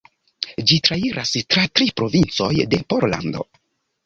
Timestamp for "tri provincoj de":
1.75-2.81